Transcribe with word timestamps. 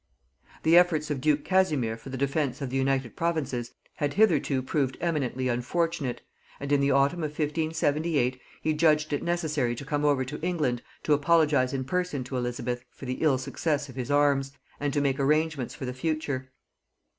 The 0.63 0.75
efforts 0.77 1.11
of 1.11 1.21
duke 1.21 1.45
Casimir 1.45 1.95
for 1.95 2.09
the 2.09 2.17
defence 2.17 2.59
of 2.59 2.71
the 2.71 2.75
United 2.75 3.15
Provinces 3.15 3.73
had 3.97 4.15
hitherto 4.15 4.63
proved 4.63 4.97
eminently 4.99 5.47
unfortunate; 5.47 6.21
and 6.59 6.71
in 6.71 6.81
the 6.81 6.89
autumn 6.89 7.19
of 7.19 7.29
1578 7.29 8.41
he 8.63 8.73
judged 8.73 9.13
it 9.13 9.21
necessary 9.21 9.75
to 9.75 9.85
come 9.85 10.03
over 10.03 10.25
to 10.25 10.41
England 10.41 10.81
to 11.03 11.13
apologize 11.13 11.71
in 11.71 11.83
person 11.83 12.23
to 12.23 12.35
Elizabeth 12.35 12.83
for 12.89 13.05
the 13.05 13.19
ill 13.21 13.37
success 13.37 13.89
of 13.89 13.95
his 13.95 14.09
arms, 14.09 14.53
and 14.79 14.91
to 14.91 15.01
make 15.01 15.19
arrangements 15.19 15.75
for 15.75 15.85
the 15.85 15.93
future. 15.93 16.49